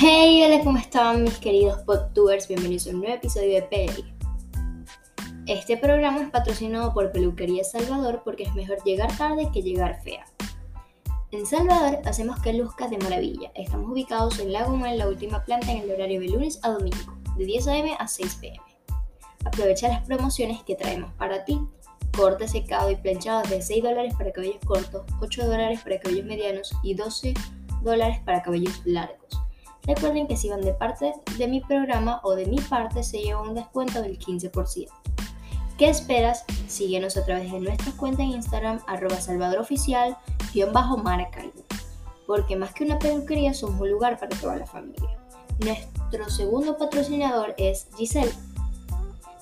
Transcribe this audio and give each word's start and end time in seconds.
Hey, 0.00 0.44
hola, 0.44 0.62
¿cómo 0.62 0.78
están 0.78 1.24
mis 1.24 1.38
queridos 1.38 1.80
podtubers? 1.80 2.46
Bienvenidos 2.46 2.86
a 2.86 2.90
un 2.90 3.00
nuevo 3.00 3.16
episodio 3.16 3.54
de 3.54 3.62
PL. 3.62 4.04
Este 5.46 5.76
programa 5.76 6.22
es 6.22 6.30
patrocinado 6.30 6.94
por 6.94 7.10
Peluquería 7.10 7.64
Salvador 7.64 8.22
porque 8.24 8.44
es 8.44 8.54
mejor 8.54 8.80
llegar 8.84 9.10
tarde 9.18 9.50
que 9.52 9.60
llegar 9.60 10.00
fea. 10.04 10.24
En 11.32 11.44
Salvador 11.46 11.98
hacemos 12.04 12.40
que 12.40 12.52
luzcas 12.52 12.90
de 12.90 12.98
maravilla. 12.98 13.50
Estamos 13.56 13.90
ubicados 13.90 14.38
en 14.38 14.52
Laguna 14.52 14.92
en 14.92 14.98
la 14.98 15.08
última 15.08 15.44
planta 15.44 15.72
en 15.72 15.78
el 15.78 15.90
horario 15.90 16.20
de 16.20 16.28
lunes 16.28 16.60
a 16.62 16.70
domingo, 16.70 17.18
de 17.36 17.44
10 17.44 17.66
a.m. 17.66 17.96
a 17.98 18.06
6 18.06 18.36
p.m. 18.36 18.60
Aprovecha 19.44 19.88
las 19.88 20.06
promociones 20.06 20.62
que 20.62 20.76
traemos 20.76 21.12
para 21.14 21.44
ti. 21.44 21.60
Corte 22.16 22.46
secado 22.46 22.88
y 22.92 22.94
planchado 22.94 23.42
de 23.48 23.60
6 23.60 23.82
dólares 23.82 24.14
para 24.16 24.30
cabellos 24.30 24.64
cortos, 24.64 25.02
8 25.20 25.44
dólares 25.44 25.80
para 25.82 25.98
cabellos 25.98 26.24
medianos 26.24 26.70
y 26.84 26.94
12 26.94 27.34
dólares 27.82 28.20
para 28.24 28.44
cabellos 28.44 28.80
largos. 28.84 29.37
Recuerden 29.84 30.26
que 30.26 30.36
si 30.36 30.48
van 30.48 30.60
de 30.60 30.74
parte 30.74 31.14
de 31.36 31.48
mi 31.48 31.60
programa 31.60 32.20
o 32.24 32.34
de 32.34 32.46
mi 32.46 32.58
parte 32.58 33.02
se 33.02 33.18
lleva 33.18 33.42
un 33.42 33.54
descuento 33.54 34.02
del 34.02 34.18
15%. 34.18 34.88
¿Qué 35.78 35.88
esperas? 35.88 36.44
Síguenos 36.66 37.16
a 37.16 37.24
través 37.24 37.52
de 37.52 37.60
nuestra 37.60 37.92
cuenta 37.92 38.22
en 38.22 38.30
Instagram 38.30 38.80
arroba 38.86 39.20
salvadoroficial 39.20 40.16
bajo 40.72 40.96
Maracaibo. 40.96 41.64
Porque 42.26 42.56
más 42.56 42.74
que 42.74 42.84
una 42.84 42.98
peluquería 42.98 43.54
somos 43.54 43.80
un 43.80 43.90
lugar 43.90 44.18
para 44.18 44.36
toda 44.38 44.56
la 44.56 44.66
familia. 44.66 45.18
Nuestro 45.58 46.28
segundo 46.28 46.76
patrocinador 46.76 47.54
es 47.56 47.88
Giselle. 47.96 48.32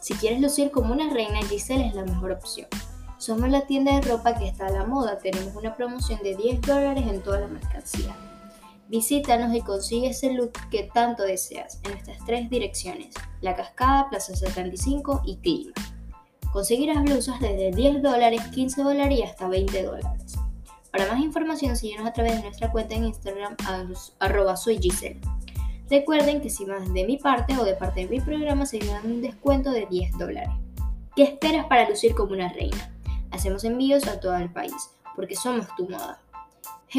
Si 0.00 0.14
quieres 0.14 0.40
lucir 0.40 0.70
como 0.70 0.92
una 0.92 1.12
reina, 1.12 1.42
Giselle 1.42 1.88
es 1.88 1.94
la 1.94 2.04
mejor 2.04 2.32
opción. 2.32 2.68
Somos 3.18 3.48
la 3.48 3.62
tienda 3.62 3.94
de 3.94 4.02
ropa 4.02 4.34
que 4.34 4.46
está 4.46 4.66
a 4.66 4.70
la 4.70 4.84
moda. 4.84 5.18
Tenemos 5.18 5.56
una 5.56 5.74
promoción 5.74 6.20
de 6.22 6.36
10 6.36 6.60
dólares 6.60 7.04
en 7.08 7.22
toda 7.22 7.40
la 7.40 7.48
mercancía. 7.48 8.14
Visítanos 8.88 9.54
y 9.54 9.62
consigue 9.62 10.10
ese 10.10 10.32
look 10.32 10.52
que 10.70 10.84
tanto 10.94 11.24
deseas 11.24 11.80
en 11.84 11.92
nuestras 11.92 12.18
tres 12.24 12.48
direcciones, 12.48 13.14
La 13.40 13.56
Cascada, 13.56 14.08
Plaza 14.08 14.36
75 14.36 15.22
y 15.24 15.36
Clima. 15.38 15.72
Conseguirás 16.52 17.02
blusas 17.02 17.40
desde 17.40 17.72
10 17.72 18.02
dólares, 18.02 18.42
15 18.54 18.82
dólares 18.82 19.18
y 19.18 19.22
hasta 19.22 19.48
20 19.48 19.82
dólares. 19.82 20.36
Para 20.92 21.12
más 21.12 21.20
información, 21.20 21.76
síguenos 21.76 22.06
a 22.06 22.12
través 22.12 22.36
de 22.36 22.42
nuestra 22.42 22.70
cuenta 22.70 22.94
en 22.94 23.06
Instagram, 23.06 23.56
arroba. 24.20 24.54
Recuerden 25.90 26.40
que 26.40 26.48
si 26.50 26.64
vas 26.64 26.92
de 26.92 27.04
mi 27.04 27.16
parte 27.16 27.56
o 27.58 27.64
de 27.64 27.74
parte 27.74 28.00
de 28.00 28.08
mi 28.08 28.20
programa, 28.20 28.66
se 28.66 28.78
dan 28.78 29.04
un 29.04 29.20
descuento 29.20 29.70
de 29.70 29.86
10 29.86 30.16
dólares. 30.16 30.48
¿Qué 31.14 31.24
esperas 31.24 31.66
para 31.66 31.88
lucir 31.88 32.14
como 32.14 32.32
una 32.32 32.52
reina? 32.52 32.92
Hacemos 33.30 33.64
envíos 33.64 34.06
a 34.06 34.20
todo 34.20 34.36
el 34.36 34.50
país, 34.50 34.74
porque 35.14 35.34
somos 35.34 35.66
tu 35.76 35.88
moda. 35.88 36.20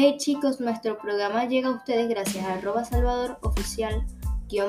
Hey 0.00 0.16
chicos, 0.16 0.60
nuestro 0.60 0.96
programa 0.96 1.46
llega 1.46 1.70
a 1.70 1.72
ustedes 1.72 2.08
gracias 2.08 2.44
a 2.44 2.54
arroba 2.54 2.84
salvador 2.84 3.36
oficial 3.42 4.06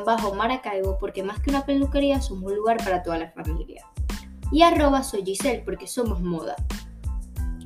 bajo 0.03 0.33
Maracaibo 0.33 0.97
porque 0.97 1.21
más 1.21 1.39
que 1.39 1.51
una 1.51 1.67
peluquería 1.67 2.19
somos 2.19 2.51
un 2.51 2.57
lugar 2.57 2.77
para 2.77 3.03
toda 3.03 3.19
la 3.19 3.29
familia. 3.29 3.85
Y 4.51 4.63
arroba 4.63 5.03
soy 5.03 5.23
Giselle 5.23 5.61
porque 5.63 5.85
somos 5.85 6.19
moda. 6.19 6.55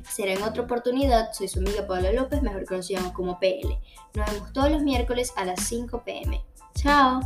Será 0.06 0.34
en 0.34 0.42
otra 0.42 0.64
oportunidad, 0.64 1.32
soy 1.32 1.48
su 1.48 1.60
amiga 1.60 1.86
Paula 1.86 2.12
López, 2.12 2.42
mejor 2.42 2.66
conocida 2.66 3.00
como 3.14 3.40
PL. 3.40 3.80
Nos 4.12 4.30
vemos 4.30 4.52
todos 4.52 4.70
los 4.70 4.82
miércoles 4.82 5.32
a 5.34 5.46
las 5.46 5.60
5 5.62 6.04
pm. 6.04 6.44
Chao. 6.74 7.20